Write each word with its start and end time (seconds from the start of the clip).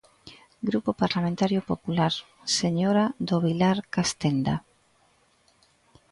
Grupo 0.69 0.89
Parlamentario 1.01 1.61
Popular, 1.71 2.13
señora 2.59 3.05
do 3.27 3.37
Vilar 3.45 3.77
Castenda. 3.95 4.55